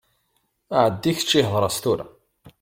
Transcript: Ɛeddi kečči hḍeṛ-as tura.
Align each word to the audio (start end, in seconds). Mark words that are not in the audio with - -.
Ɛeddi 0.83 1.11
kečči 1.17 1.41
hḍeṛ-as 1.49 1.77
tura. 1.83 2.05